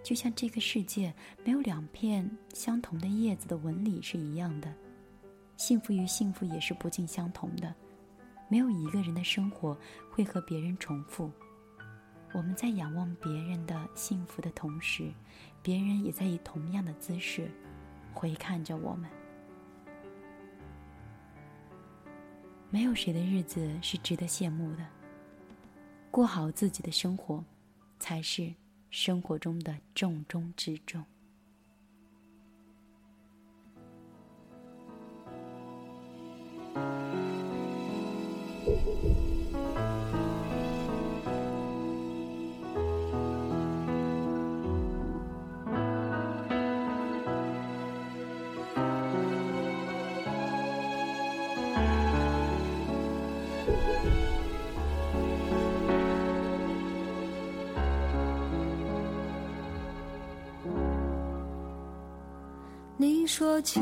[0.08, 4.74] 就像这个世界没有两片相同的叶子的纹理是一样的，
[5.58, 7.76] 幸福与幸福也是不尽相同的。
[8.48, 9.78] 没有一个人的生活
[10.10, 11.30] 会和别人重复。
[12.32, 15.12] 我们在仰望别人的幸福的同时，
[15.62, 17.52] 别人也在以同样的姿势
[18.14, 19.10] 回看着我们。
[22.70, 24.88] 没有谁的日子是值得羡慕的。
[26.10, 27.44] 过好自己的生活，
[28.00, 28.54] 才是
[28.90, 31.06] 生活中的重中之重。
[63.58, 63.80] 说起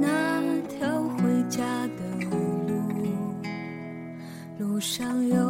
[0.00, 0.40] 那
[0.70, 1.60] 条回家
[1.98, 1.98] 的
[2.30, 2.80] 路，
[4.58, 5.41] 路上有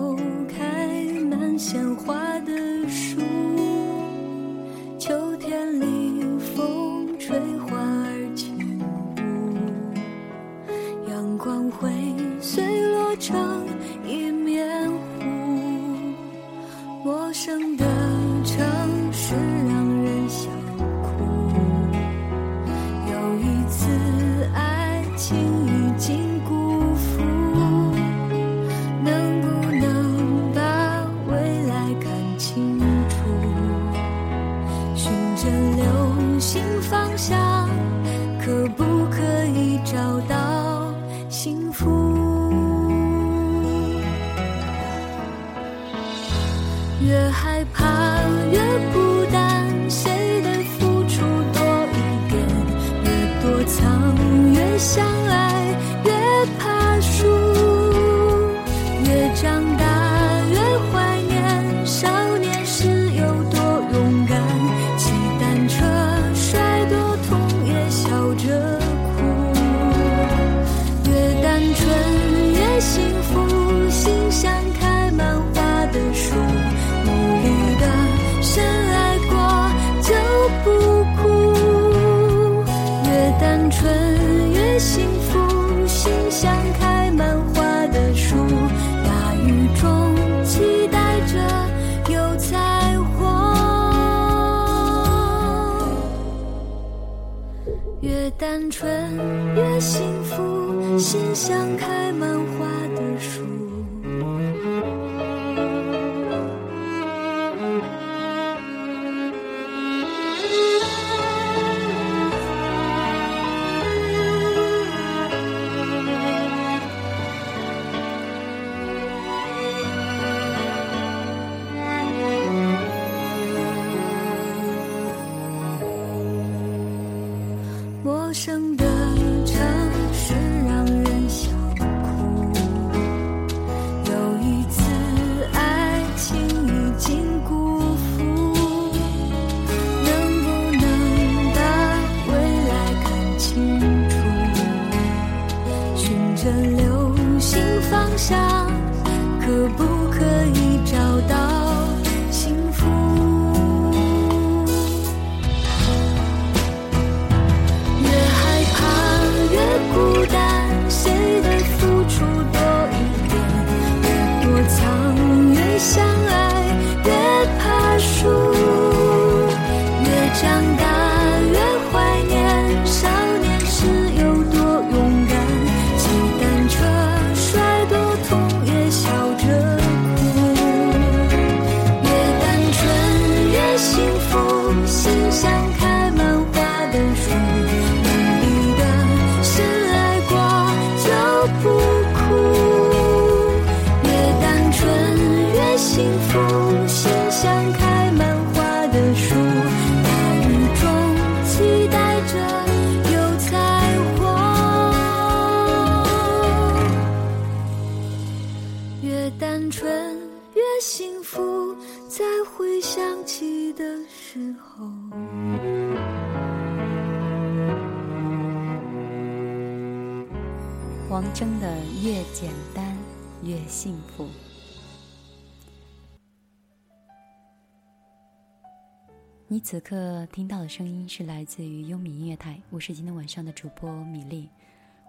[229.72, 234.46] 此刻听到的声音是来自于优米音乐台，我是今天晚上的主播米粒。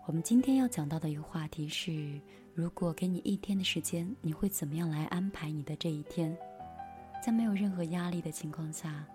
[0.05, 2.18] 我们今天要讲到的一个话题是：
[2.55, 6.34] 如果给你一天的时间，你会怎么样来安排你的这一天？
[7.22, 9.05] 在没有任何压力的情况下，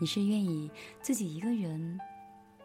[0.00, 0.68] 你是愿意
[1.00, 1.96] 自己一个人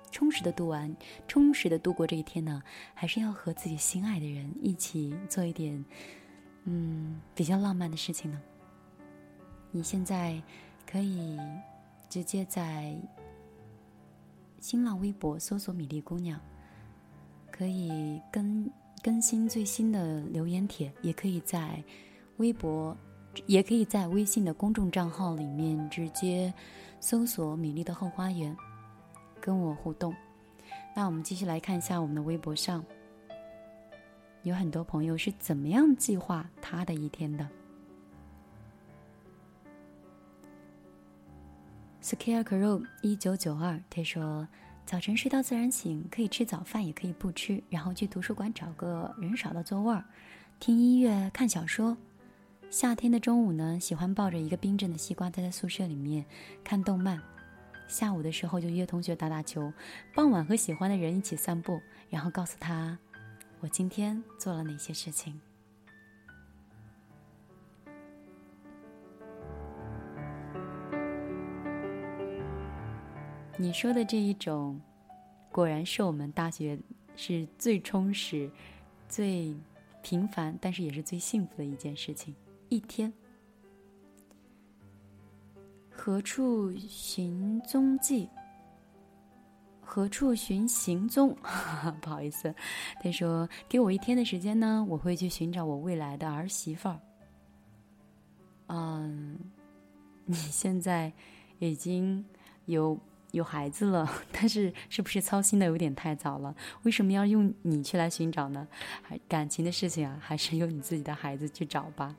[0.09, 0.97] 充实的度完、
[1.27, 2.59] 充实的度过这一天呢，
[2.95, 5.85] 还是要和自己心爱的人一起做一点
[6.63, 8.41] 嗯比较浪漫的事情呢？
[9.69, 10.41] 你现在
[10.91, 11.39] 可以
[12.15, 12.95] 直接在
[14.61, 16.39] 新浪微博搜索“米粒姑娘”，
[17.51, 18.71] 可以更
[19.03, 21.83] 更新最新的留言帖，也可以在
[22.37, 22.95] 微博，
[23.47, 26.53] 也可以在微信的公众账号里面直接
[27.01, 28.55] 搜索“米粒的后花园”，
[29.41, 30.15] 跟我互动。
[30.95, 32.81] 那我们继续来看一下我们的微博上，
[34.43, 37.45] 有很多朋友是怎么样计划他的一天的。
[42.05, 44.47] Scarecrow 一九九二，他说
[44.85, 50.05] ：“早晨睡到自然醒，可以吃早饭，也可以不吃，然后去图书馆找个人少的座位儿，
[50.59, 51.97] 听音乐、看小说。
[52.69, 56.23] 夏天的中午呢，喜欢抱着一个冰镇的西瓜待在宿舍里面
[56.63, 57.19] 看动漫。
[57.87, 59.73] 下午的时候就约同学打打球，
[60.13, 61.81] 傍晚和喜欢的人一起散步，
[62.11, 62.95] 然后告诉他
[63.61, 65.41] 我今天做了哪些事情。”
[73.57, 74.79] 你说的这一种，
[75.49, 76.77] 果然是我们大学
[77.15, 78.51] 是最充实、
[79.07, 79.55] 最
[80.01, 82.35] 平凡，但是也是最幸福的一件事情。
[82.67, 83.11] 一天，
[85.89, 88.29] 何处寻踪迹？
[89.81, 91.33] 何处寻行踪？
[92.01, 92.53] 不好意思，
[93.01, 96.99] 他说给我一天的时间呢，我会去寻找我未来的儿媳妇儿。
[98.67, 99.39] 嗯，
[100.25, 101.13] 你现在
[101.59, 102.25] 已经
[102.65, 102.99] 有。
[103.35, 106.55] 有孩子了， 但是是不是操心的有点太早了？
[106.83, 108.65] 为什么要用你去来寻找呢？
[109.01, 112.15] 还感情的事情啊，还是由你自己的孩子去找吧。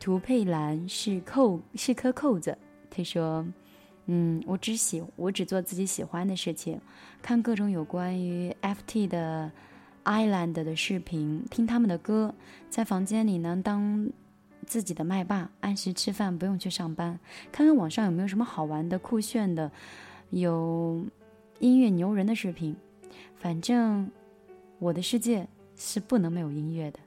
[0.00, 2.58] 涂佩兰是扣是颗扣子，
[2.90, 3.46] 他说
[4.06, 6.80] ：“嗯，我只喜我只做自己喜欢的事情，
[7.22, 9.52] 看各种有关于 FT 的
[10.04, 12.34] Island 的视频，听他们的歌，
[12.68, 14.10] 在房间里呢当。”
[14.66, 17.18] 自己的麦霸，按时吃饭，不用去上班。
[17.50, 19.70] 看看网上有没有什么好玩的、酷炫的，
[20.30, 21.04] 有
[21.58, 22.76] 音乐牛人的视频。
[23.36, 24.10] 反正
[24.78, 26.98] 我的世界是不能没有音乐的。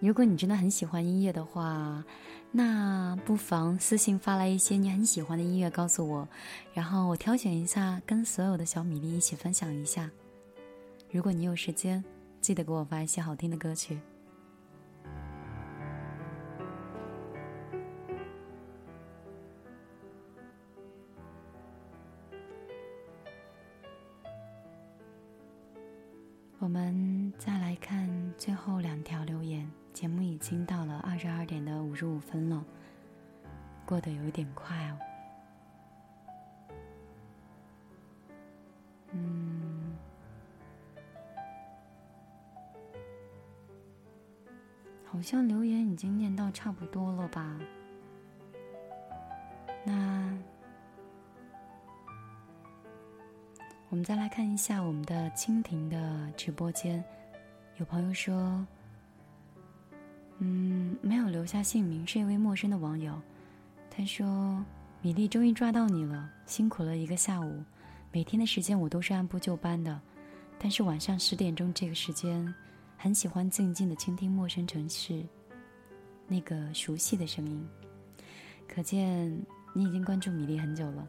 [0.00, 2.04] 如果你真的很喜欢音乐的话，
[2.52, 6.28] 那不妨私信发来一些你很喜欢的音乐告诉我，
[6.72, 10.08] 然后我挑选一下，跟所有的小米粒一起分享一下。
[11.10, 12.02] 如果你有时间，
[12.40, 14.00] 记得给我发一些好听的歌曲。
[26.58, 29.70] 我们再来看最后两条留言。
[29.94, 32.64] 节目已经到了二十二点的五十五分了，
[33.84, 34.98] 过得有点快哦。
[39.10, 39.67] 嗯，
[45.10, 47.58] 好像留言已经念到差不多了吧？
[49.84, 50.36] 那
[53.88, 57.02] 我们再来看一下我们的蜻蜓的直播间，
[57.78, 58.66] 有朋友说。
[60.40, 63.20] 嗯，没有留下姓名，是一位陌生的网友。
[63.90, 64.64] 他说
[65.02, 67.60] ：“米粒终于抓到你了，辛苦了一个下午。
[68.12, 70.00] 每天的时间我都是按部就班的，
[70.56, 72.54] 但是晚上十点钟这个时间，
[72.98, 75.24] 很喜欢静静的倾听陌生城市
[76.26, 77.66] 那个熟悉的声音。
[78.68, 79.30] 可见
[79.72, 81.08] 你已经关注米粒很久了，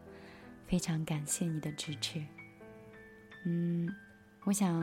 [0.66, 2.24] 非常感谢你的支持。
[3.46, 3.90] 嗯，
[4.46, 4.82] 我想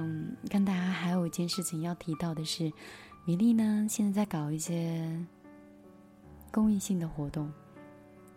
[0.51, 2.71] 跟大家还有一件事情要提到的是。”
[3.29, 5.27] 米粒呢，现在在搞一些
[6.53, 7.53] 公益性的活动。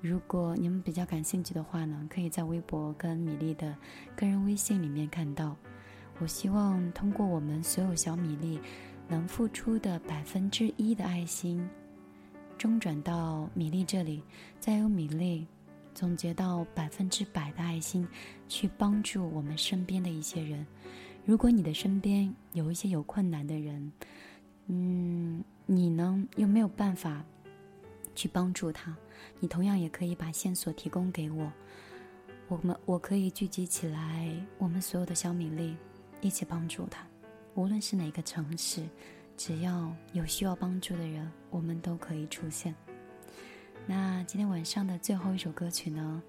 [0.02, 3.78] 如果你们比较感兴趣的话呢，可以在微博跟米粒的
[4.16, 5.56] 个人微信里面看到。
[6.22, 8.60] 我希望通过我们所有小米粒
[9.08, 11.68] 能付出的百分之一的爱心，
[12.58, 14.22] 中转到米粒这里，
[14.60, 15.48] 再由米粒
[15.94, 18.06] 总结到百分之百的爱心，
[18.50, 20.66] 去帮助我们身边的一些人。
[21.26, 23.92] 如果你的身边有一些有困难的人，
[24.68, 26.28] 嗯，你呢？
[26.36, 27.24] 又没有办法
[28.14, 28.96] 去帮助他，
[29.40, 31.52] 你同样也可以把线索提供给我，
[32.50, 35.78] 我们我可以聚集起来，我们所有的小米粒
[36.22, 37.06] 一起帮助他。
[37.56, 38.88] 无论是哪个城市，
[39.36, 42.74] 只要有需要帮助的人，我们都可以出现。
[43.86, 46.22] 那今天晚上的最后一首歌曲呢，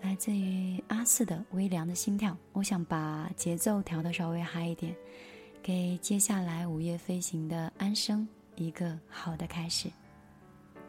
[0.00, 4.94] 来自于阿四的《微凉的心跳》，我想把节奏调的稍微嗨一点。
[5.62, 9.90] 给接下来午夜飞行的安生一个好的开始。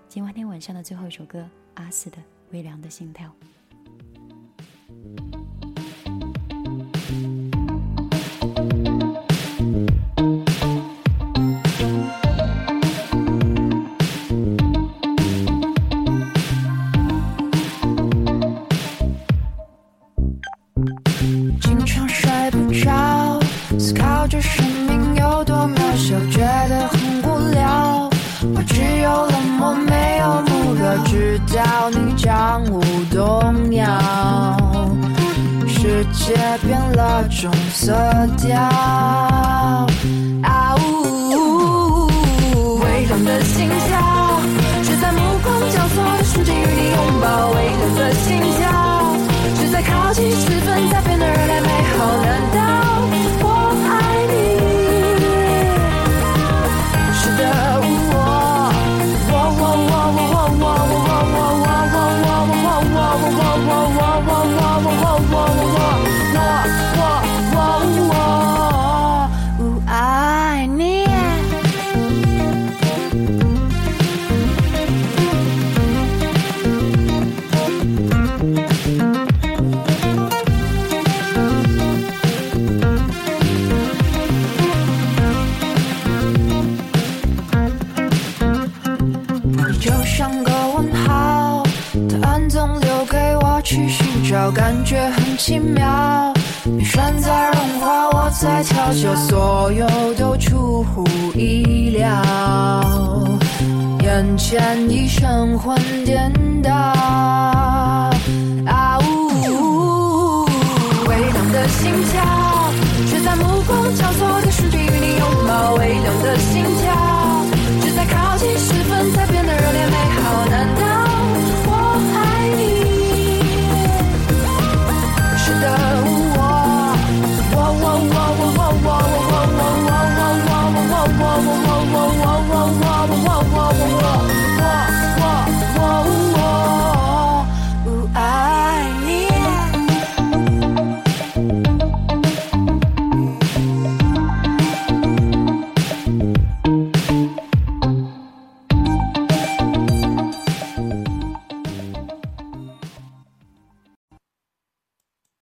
[0.09, 2.17] 今天晚上的最后一首歌，阿四的
[2.51, 3.29] 《微凉的心跳》。